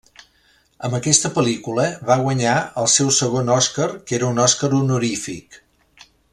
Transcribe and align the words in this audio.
Amb 0.87 0.95
aquesta 0.99 1.29
pel·lícula 1.35 1.85
va 2.07 2.17
guanyar 2.23 2.55
el 2.85 2.89
seu 2.95 3.13
segon 3.19 3.53
Oscar, 3.59 3.89
que 4.09 4.19
era 4.21 4.31
un 4.33 4.43
Oscar 4.49 4.75
honorífic. 4.81 5.63